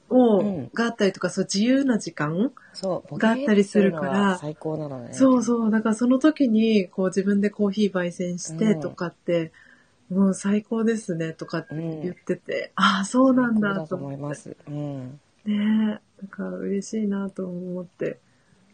[0.08, 5.12] を、うんがあったりとか、そう、自由な時間、そう、があったりするから最高なのね。
[5.12, 9.52] そうそう、だからその時に、こう自分でコーヒー焙煎してうんとかって、
[10.10, 14.56] もう最高ですね、とかって言ってて、ああ、そうなんだ、とと思います。
[14.68, 15.20] うん。
[15.44, 18.18] ねえ、なんか嬉しいなと思って。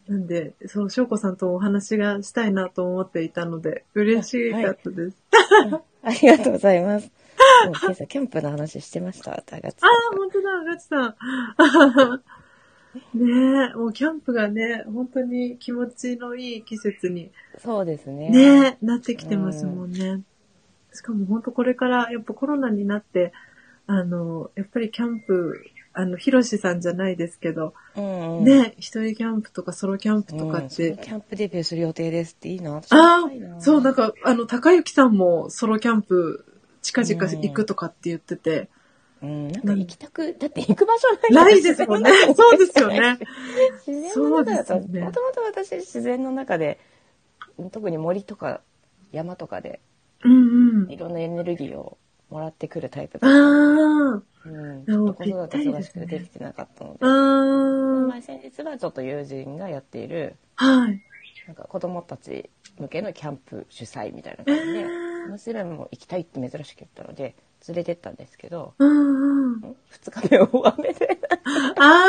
[0.07, 5.17] なんで、そう、翔子さんとお話がしたいなと思っていたので、嬉しかったです。
[6.03, 7.09] ありがとうございます。
[7.65, 9.43] もう今朝キャンプの話してました、ああ、
[10.15, 11.15] 本当だ、ガチさん。
[13.17, 17.31] ねえ、もうキャンプがね、本当に気持ちのいい季節に
[17.63, 18.29] そうですね。
[18.29, 20.21] ね、なってきてますもんね。
[20.93, 23.33] しかも本当これから、やっぱコロナになって、
[23.87, 28.43] あの、やっぱりキャンプ、あの、ヒロシさんじゃないですけど、うんうん。
[28.43, 32.77] ね、一人キャンプとかソロキャンプうん、とかって、キャンプデビューする予定ですっていいな。
[32.77, 33.25] ああ
[33.57, 36.45] あ、そう、なんか、あの、高幸さんもソロキャンプ、
[36.83, 38.69] 近々行くとかって言ってて、
[39.23, 42.11] うん、なんか行きたく、だって行く場所ないないですもんね。
[42.35, 43.17] そうですよね。
[43.87, 46.79] 自然の中だと、ねもともと私自然の中で、
[47.71, 48.59] 特に森とか
[49.13, 49.79] 山とかで
[50.23, 50.97] うんうんい。
[50.97, 51.97] ろんなエネルギーを
[52.29, 53.39] もらってくるタイプだあった。
[53.39, 56.99] あ、うん、ちょっと子育て忙しくできてなかったので。
[57.01, 57.07] あ
[58.09, 61.01] まあ、先日はちょっと友人がやっている、あ、はい。
[61.47, 67.35] なんか子供たち向けのキャンプ主催みたいな感じで、えー娘も行きたいって珍しく言ったので、
[67.67, 69.75] 連れてったんですけど、うんうん。
[69.91, 71.19] 2日目大雨で、
[71.77, 72.03] あ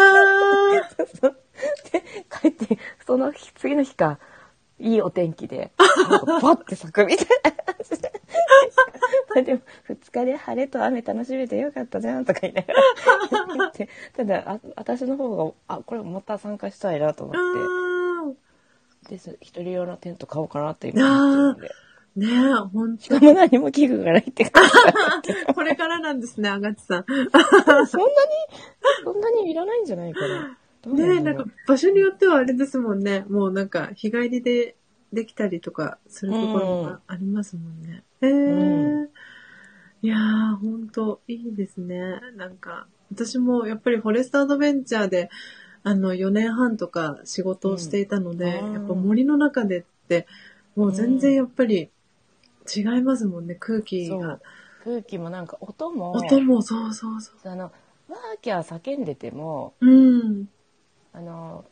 [1.93, 4.19] で、帰って、その日、次の日か、
[4.79, 8.13] いいお天気で、バッて咲くみたいな感じで。
[9.29, 12.83] それでも2日で晴れと雨楽しめてよかったじゃんとか言いながら
[13.57, 18.35] 言ってただあ私の方があこれまた参加したいなと思っ
[19.05, 21.84] てです一人用のテント買おうかなって今思ってるんで。
[22.17, 24.63] ねえ、ほんしかも何も器具がないって感
[25.55, 27.05] これからなんですね、あがちさん。
[27.07, 27.15] じ。
[27.91, 28.13] そんなに、
[29.03, 30.59] そんなにいらないんじゃないかな。
[30.87, 33.25] ねえ、なんか場所によってはあれですもんね。
[33.29, 34.77] もうなんか日帰りで
[35.13, 38.05] できたりとかするところがありますもんね。
[38.21, 39.11] へえう
[40.03, 42.21] いやー、ほんといいですね。
[42.37, 45.31] なんか、私もやっぱりフォレストアドベンチャーで、
[45.83, 50.27] あの、4年半とか仕事をしていたので、うんやっぱ森の中でって、
[50.77, 51.91] もう全然やっぱり
[52.75, 54.41] 違いますもんね、空気が。
[54.85, 57.65] 空気もなんか音も、音もそうそうそあの、
[58.09, 59.87] ワーキャー叫んでても、う。
[59.87, 60.49] うん。
[61.13, 61.65] あの、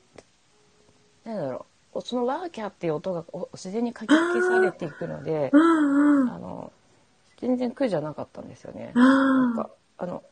[1.24, 5.52] なんだろう、そのワーキャーっていう音がお自然にかき消されていくので。
[5.52, 6.72] あの、
[7.40, 8.92] 全然苦じゃなかったんですよね。
[8.94, 10.22] なんあか、あの、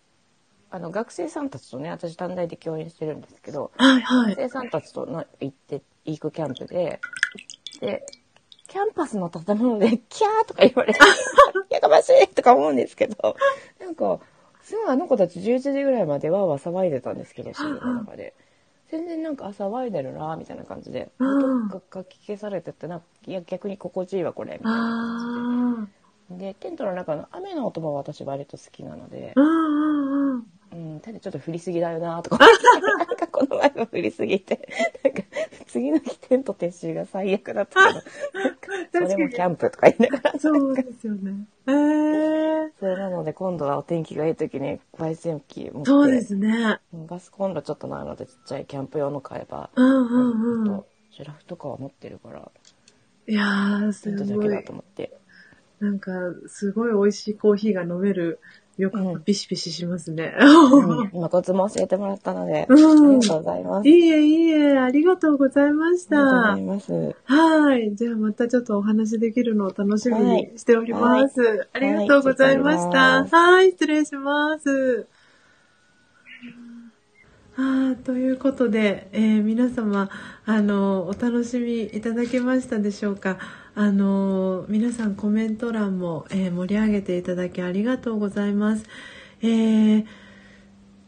[0.70, 3.84] あの学生さんたちとね、私短大で教員してるんですけど、あ。
[3.84, 4.36] はいはい。
[4.36, 7.00] 学生さんたちとの行って、行くキャンプで、
[7.80, 8.04] で、
[8.70, 10.98] キャンパスの建物で、 キャーとか言われて、
[11.70, 13.36] やかましいとか思うんですけど、
[13.80, 14.20] なんか、
[14.62, 18.32] すごいあの子たち11時ぐらいまでわーわー騒いでたんですけど、シーンの中で。
[18.88, 21.66] 全然なんか、あ、騒いでるな、みたいな感じで、うん。
[21.66, 25.88] 音がかき消されてて、なんか、いや、逆に心地いいわ、これ、みたいな感あ
[26.30, 26.46] じで。
[26.52, 29.32] で、テントの中の雨の音も私割と好きなので。
[29.36, 29.40] あ。
[29.40, 32.46] う、んただちょっと降りすぎだよなとか
[33.20, 34.68] かこの前も降りすぎて、
[35.04, 35.22] なんか
[35.66, 37.80] 次の日テント撤収が最悪だった
[38.92, 41.46] けど、それもキャンプとか言いながら、そうですよね。
[41.66, 46.80] ええそれなので今度はお天気がいい時に焙煎機持って、そうですね。
[46.92, 50.64] うんガスコンロちょっとないのでちっちゃいキャンプ用の買えば、うんうんうん。
[50.66, 52.50] とシュラフとかは持ってるから、
[53.26, 54.72] いやー、すごいだけだと。
[54.72, 55.16] 思って。
[55.78, 56.10] なんか、
[56.46, 58.40] すごい美味しいコーヒーが飲める。
[58.80, 60.34] よくうんビシビシしますね。
[60.40, 62.82] うん今コツも教えてもらったので、うんあり
[63.18, 63.88] がとうございます。
[63.88, 66.62] いいえ、いいえ、ありがとうございましありがとうござたい。
[66.62, 67.16] ます。
[67.24, 67.94] はい。
[67.94, 71.68] じゃあまたちょっとお話できるのを楽しみはいにしております。
[71.72, 73.24] ありがとうございました。
[73.24, 75.06] はい、失礼します。
[77.56, 80.08] あーということで、えー皆様、
[80.46, 83.38] あの、お楽しみいただけましたでしょうか？
[83.80, 88.84] あの、皆さんコメント欄も、えー盛り上げていただきありがとうございます。
[89.40, 90.06] えー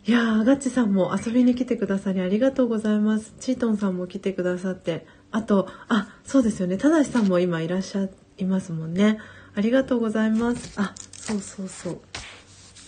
[0.07, 3.35] いやー、ガッチさんも遊びに来てくださりありがとうございます。
[3.39, 5.07] チートンさんも来てくださって。
[5.33, 6.79] あと、あ、そうですよね。
[6.79, 8.09] ただしさんも今いらっしゃ
[8.39, 9.19] いますもんね。
[9.55, 10.81] ありがとうございます。
[10.81, 12.01] あ、そうそうそう。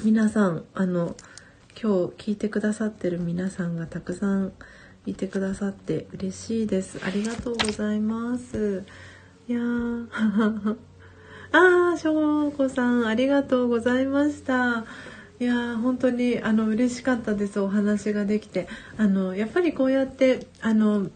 [0.02, 1.14] 皆さん、あの、
[1.78, 4.54] 今日聞いてくださってる皆さんがたくさん
[5.04, 7.00] いてくださって嬉しいです。
[7.04, 8.84] ありがとうございます。
[9.46, 10.08] いやー。
[11.52, 14.84] あー、しょうこさん、ありがとうございました。
[15.40, 21.10] いやー本当にあの嬉しかったですお話ができてあのやっぱりこうやってあの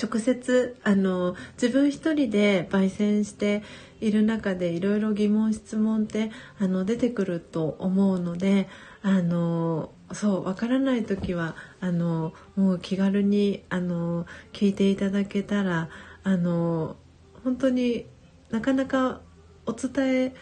[0.00, 3.62] 直接あの自分一人で焙煎して
[4.00, 6.30] いる中でいろいろ疑問質問って
[6.60, 8.68] あの出てくると思うので
[9.02, 15.88] あのそうわからない時はあのもう気軽にあの聞いていただけたら
[16.22, 16.96] あの
[17.44, 18.06] 本当に
[18.50, 19.20] なかなか
[19.66, 20.34] お伝え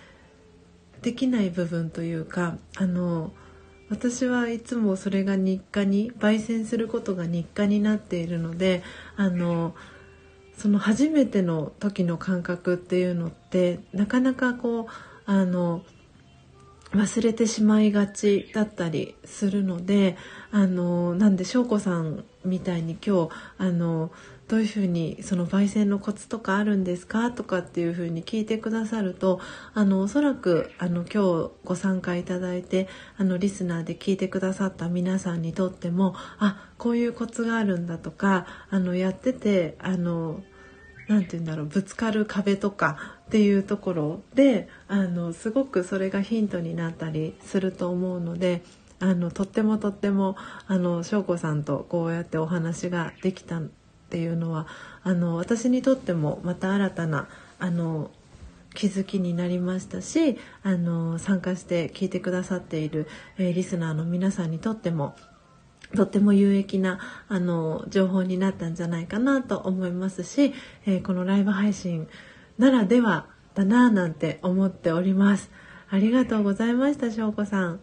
[1.02, 3.32] できない部分というかあの
[3.88, 8.82] 私はいつもそれが日課に焙煎することが日課になっているので
[9.16, 9.74] あの
[10.56, 14.86] その初めての時の感覚っていうのってなかなかこう
[15.26, 15.82] あの
[16.92, 20.16] 忘れてしまいがちだったりするので
[20.50, 24.10] あのなんで翔子さんみたいに今日あの
[24.50, 29.38] どういうふうにその焙煎のコツとかあるんですかとかっていうふうに聞いてくださると
[29.74, 40.42] あのおそらくあの今日ご参加いただいてあのリスナーで聞いてくださった皆さんにとってもあこういうコツがあるんだとかあのやっててあの
[41.06, 48.62] なんて言うんだろうぶつかる壁とかっていうところであのすごくそれがヒントになったりすると思うので
[48.98, 50.36] あのとってもとっても
[50.66, 53.62] あの翔子さんとこうやってお話ができた
[54.10, 54.66] っていうのは
[55.04, 57.28] あの私にとってもまた新たな
[57.60, 58.10] あの
[58.74, 63.06] 気づきになりましたしあの参加して聞いてくださっている、
[63.38, 65.14] えーリスナーの皆さんにとっても
[65.94, 66.98] とっても有益な
[67.28, 70.54] あの情報になったんじゃないかなと思いますし、
[70.86, 72.08] えーこのライブ配信
[72.58, 75.50] ならではだなぁなんて思っております。
[75.88, 77.80] ありがとうございました、翔子さん。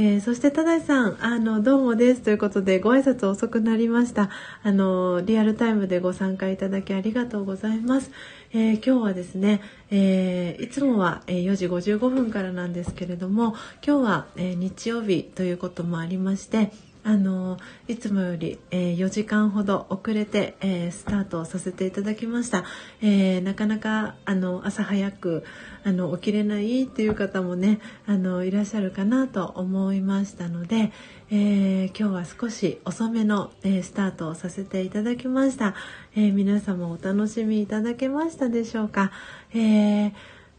[0.00, 4.30] えー、そしてただしさんあのどうもですということでご挨拶遅くなりました。
[4.62, 8.12] あのリアルタイムでご参加いただきありがとうございます、
[8.52, 16.70] えー、今日はですね、えー、いつもは4時55分からなんですけれども今日は、え日曜日ということもありまして
[17.04, 22.64] あのいつもより、えー、4時間ほど遅れて、えー、スタートさせていただきました、
[23.00, 25.44] えー、なかなかあの朝早く
[25.84, 30.92] あの起きれないっていう方もねあのいらっしゃるかなと思いましたので、
[31.30, 35.74] え今日は少し遅めの、えスタートをさせていただきました、
[36.14, 39.12] え皆様お楽しみいただけましたでしょうか、
[39.54, 40.12] え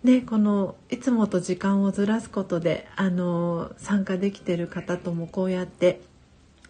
[0.03, 6.01] ね、このいつもと時間をずらすことであの参加できてる方ともこうやって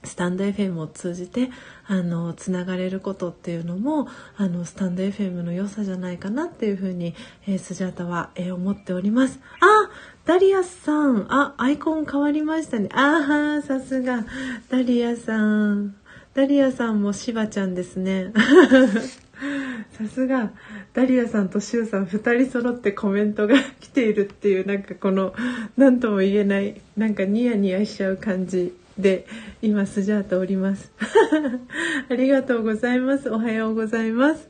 [0.03, 1.49] スタンド FM を通じて
[1.87, 7.15] あのつながれることっていうのもあのスタンド FM の良さじゃないかなっていうふうに、
[7.47, 9.39] えー、スジャータは、えー、思っております。
[9.59, 9.89] あ
[10.25, 12.89] ダリアさんあアイコン変わりましたね。
[12.93, 14.25] ああさすが
[14.69, 15.95] ダリアさん
[16.33, 18.31] ダリアさんもシバちゃんですね。
[19.91, 20.51] さすが
[20.93, 25.33] ダリアさんとシュウさん2人揃ってコメントが来ているっていうなんかこの
[25.77, 29.25] 何とも言えないなんかニヤニヤしちゃう感じで
[29.61, 30.91] 今スジャータおります。
[32.09, 33.29] ありがとうございます。
[33.29, 34.49] おはようございます、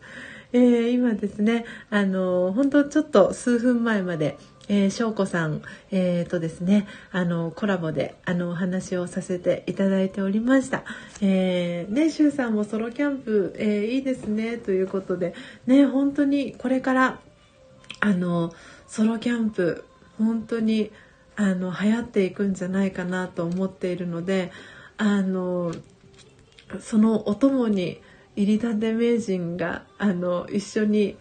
[0.54, 4.38] えー、今ですねあの本当ちょっと数分前まで
[4.72, 10.84] えー、翔子さん、えー、とですね、あの、コラボで、あの、お話をさせていただいておりました。
[11.22, 15.34] えー、ね、シュウさんもソロキャンプ、えー、いいですね、ということで、
[15.66, 17.20] ね、本当にこれから、
[18.00, 18.54] あの、
[18.88, 19.86] ソロキャンプ、
[20.20, 20.92] 本当に、
[21.40, 24.52] あの流行っていくんじゃないかなと思っているので
[24.98, 25.72] あの
[26.82, 28.02] そのお供に
[28.36, 31.16] 入りたて名人があの一緒に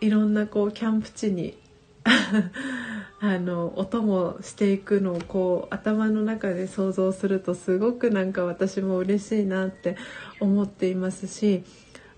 [0.00, 1.58] いろんなこうキャンプ地に
[3.20, 9.98] あのお供していくのをこう頭の中で想像するとすごくなんか私も嬉しいなって
[10.40, 11.62] 思っていますし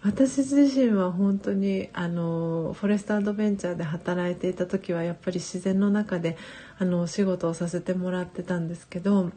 [0.04, 6.36] 私自身は本当にあのフォレストアドベンチャーで働いていた時はやっぱり自然の中で
[6.78, 9.30] あのお仕事をさせてもらってたんですけど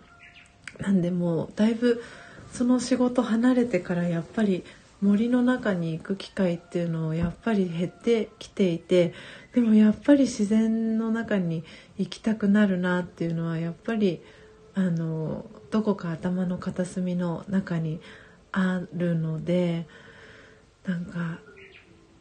[0.80, 2.04] なんでもだいぶ
[2.52, 4.64] その仕事離れてからやっぱり
[5.02, 9.14] 森の中に行く機会っていうのをやっぱり減ってきていて
[9.54, 11.64] でもやっぱり自然の中に
[11.98, 14.20] 行きたくなるなっていうのはやっぱり
[14.74, 18.00] あのどこか頭の片隅の中に
[18.52, 19.86] あるので。
[20.88, 21.40] なんか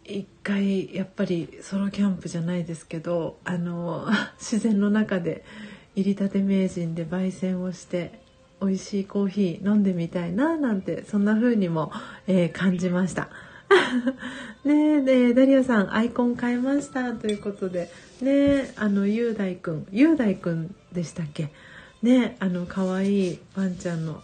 [0.04, 4.06] 一回やっぱりソロキャンプじゃないですけどあの
[4.38, 5.44] 自然の中で
[5.96, 8.20] 入りたて名人で焙煎をして
[8.60, 11.92] 美味しいコーヒー飲んでみたいななんてそんな風にも、
[12.26, 13.28] えー、感じました。
[14.64, 17.90] ねえダリアさんアイコン変えましたということで
[18.20, 21.50] ねあの雄大くん雄大くんでしたっけ？
[22.02, 24.22] ねあの可愛いワンちゃんの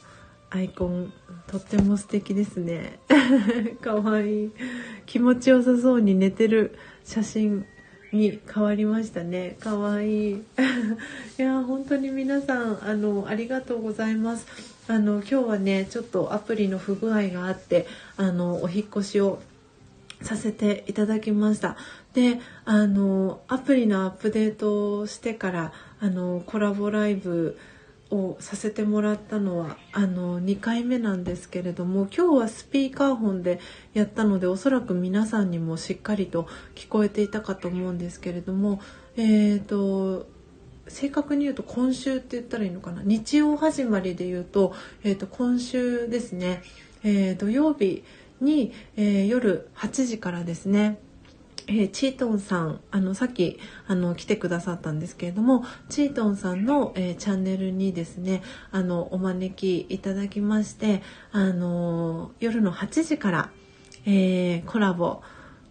[0.50, 1.12] アイコン
[1.46, 2.98] とっても素敵ですね。
[3.80, 4.50] かわいい。
[5.06, 7.66] 気持ちよさそうに寝てる写真
[8.12, 9.56] に変わりましたね。
[9.60, 10.34] かわいい。
[11.38, 14.46] いや本当に皆さんあのありがとうございます。
[14.88, 17.86] あの今日はねちょっとアプリの不具合があって
[18.16, 19.40] あのお引越しを
[20.22, 21.76] させていただきました。
[22.12, 27.56] であのアプリのアップデートをしてからあのコラボライブ
[28.10, 33.60] をさせてもらったのはあの2回目なんですけれども今日はスピーカーフォンで
[33.94, 38.80] やったのでおそらく皆さんにもしっかりと聞こえていたかと思うんですけれども
[39.16, 40.26] えーと
[40.88, 43.02] 正確に言うと今週って言ったらいいのかな？
[43.04, 46.62] 日曜始まりで言うと,、えー、と今週ですね、
[47.04, 48.02] えー、土曜日
[48.40, 50.98] に、えー、夜8時からですね
[51.70, 58.42] えー、チートンさんあのさっきあの来てくださったんですけれどもチートンさんの、えー、チャンネルにですね
[58.72, 63.50] あのお招きいただきましてあの夜の8時から、
[64.04, 65.22] えー、コラボ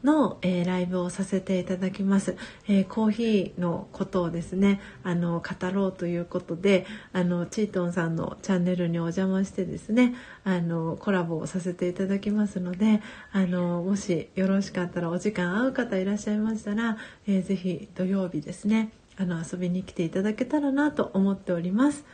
[0.04, 2.36] の、えー、ライブをさせていただきます、
[2.68, 16.98] えー、コーヒーのことをですねあの語ろうということであのチートンさんのチャンネルにお邪魔してですねあのコラボをさせていただきますのであのもしよろしかったらお時間合う方いらっしゃいましたら、
[17.28, 22.06] えー、ぜひ土曜日ですねあの遊びに来ていただけたらなと思っております。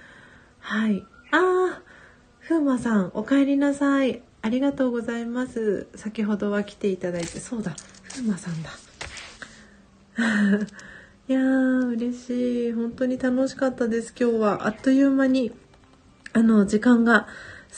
[0.59, 1.05] はい。
[1.31, 1.95] あー
[2.39, 4.23] ふうまさんお帰りなさい。
[4.45, 5.87] ありがとうございます。
[5.95, 7.39] 先ほどは来ていただいて。
[7.39, 7.75] そうだ。
[8.03, 8.69] ふうまさんだ。
[11.27, 12.71] いやー嬉しい。
[12.71, 14.13] 本当に楽しかったです。
[14.15, 14.67] 今日は。
[14.67, 15.51] あっという間に
[16.33, 17.27] あの時間が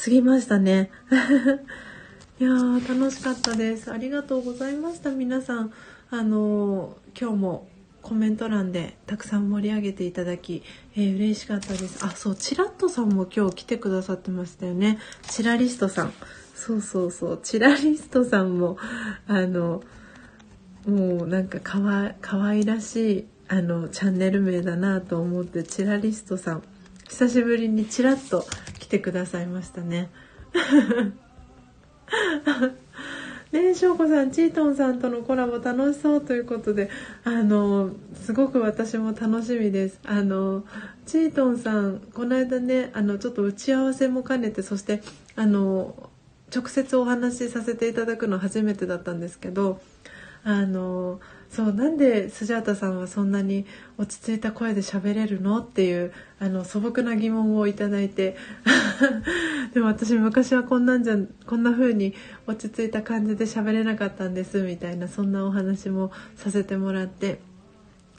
[0.03, 0.91] 過ぎましたね。
[2.37, 3.89] いやー楽しかったです。
[3.89, 5.71] ありがとうございました皆さん。
[6.09, 7.69] あの今日も
[8.01, 10.63] コメント欄でたくさん盛り上げていただき、
[10.97, 12.03] えー、嬉しかったです。
[12.03, 14.99] あそうチラッとさんも今日来てくださってましたよね。
[15.29, 16.13] チラリストさん。
[16.57, 18.77] そうそうそうチラリストさんも
[19.27, 19.83] あの
[20.87, 26.63] もうなんかかわかわいらしいあのチャンネル名だなと思ってチラリストさん
[27.07, 28.43] 久しぶりにチラッと
[28.79, 30.09] 来てくださいましたね。
[33.51, 36.89] ねしょうこさんチートンさんとのコラボ楽しそうということで
[37.23, 40.65] あのすごく私も楽しみですあの
[41.05, 45.01] チートンさんこの間ねあのちょっと打ち合わせも兼ねてそして
[45.37, 46.06] あの
[46.53, 49.81] 直接お話しさせていただくの初めてだったんですけど
[50.43, 51.19] あの
[51.49, 53.65] そうなんでスジャータさんはそんなに
[53.97, 58.37] 落ち着いた声で喋れるのっていうあの素朴な疑問をいただいて
[59.73, 62.13] でも私昔はこんなんじゃこんな風に
[62.47, 67.39] 落ち着いた感じで喋れなかったんですみたいなそんなお話もさせてもらって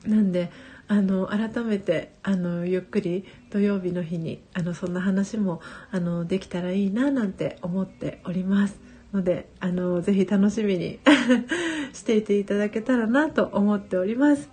[0.07, 0.51] なんで
[0.89, 5.61] あの改めてあのゆっくり土曜日の日にあのそんな話も
[5.91, 8.89] あのできたらいいななんて思っております。
[9.13, 10.99] のであのぜひ楽しみに
[11.93, 14.51] していていただけたらなと思っております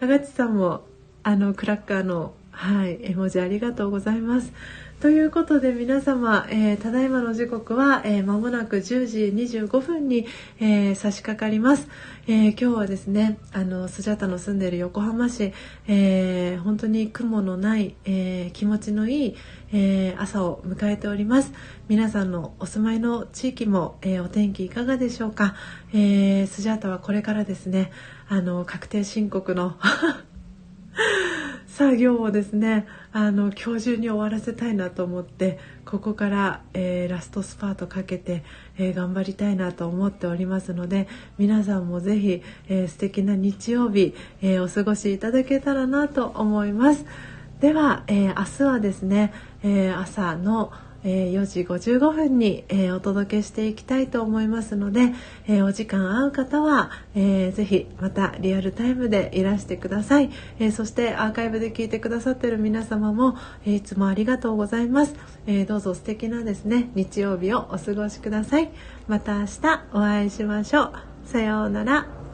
[0.00, 0.86] あがちさんも
[1.22, 4.52] あのクラッカーのはい絵文字ありがとうございます
[5.00, 9.18] ということで皆様、えー、ただいまの時刻は、えー、間もなく10時
[9.58, 10.26] 25分に、
[10.58, 11.88] えー、差し掛かります、
[12.26, 15.52] え今日はですねあのスジャタの住んでいる横浜市、
[15.86, 19.36] え本当に雲のない、え気持ちのいい、
[19.74, 21.52] え朝を迎えております。
[21.88, 25.56] 皆さんのお住まいの地域も、えお天気いかがでしょうか、
[25.92, 27.92] えスジャタはこれからですね
[28.28, 29.76] あの確定申告の
[31.76, 38.44] 作業をですねあの今日中に終わらせたいなと思ってここから、えー、ラストスパートかけて、
[38.78, 41.06] えー、頑張りたいなと思っておりますので
[41.36, 47.04] 皆さんもぜひ、えー、素敵な日曜日、えお過ごしいただけたらなと思います。
[47.60, 50.72] では、え明日はですね、え朝の
[51.06, 55.12] え4時55分に、えお届けしていきたいと思いますので、
[55.46, 65.14] えお時間合う方は、えー、ぜひまたリアルタイムでいらしてください、えそしてアーカイブで聞いてくださってる皆様も、えいつもありがとうございます、
[65.46, 68.70] えどうぞ素敵なですね日曜日をお過ごしください。
[69.06, 70.92] また明日お会いしましょう。
[71.24, 72.25] さようなら。